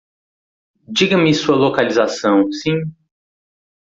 Diga-me 0.87 1.31
sua 1.31 1.55
localização, 1.55 2.51
sim? 2.51 2.75